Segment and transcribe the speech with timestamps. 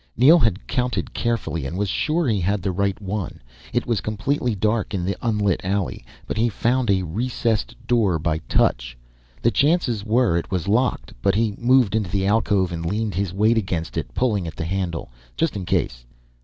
[0.17, 3.39] Neel had counted carefully and was sure he had the right one.
[3.71, 8.39] It was completely dark in the unlit alley, but he found a recessed door by
[8.49, 8.97] touch.
[9.43, 13.31] The chances were it was locked, but he moved into the alcove and leaned his
[13.31, 16.03] weight against it, pulling at the handle, just in case.